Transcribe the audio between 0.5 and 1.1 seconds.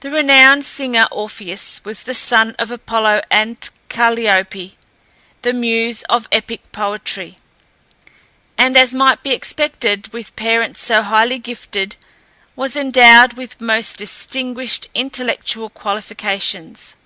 singer